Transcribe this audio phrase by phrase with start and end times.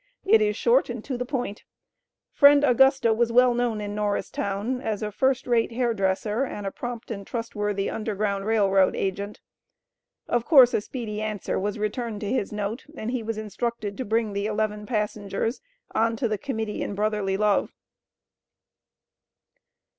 [0.25, 1.63] It is short and to the point.
[2.33, 6.71] Friend Augusta was well known in Norristown as a first rate hair dresser and a
[6.71, 9.41] prompt and trustworthy Underground Rail Road agent.
[10.27, 14.03] Of course a speedy answer was returned to his note, and he was instructed to
[14.03, 15.61] bring the eleven passengers
[15.93, 17.71] on to the Committee in Brotherly Love.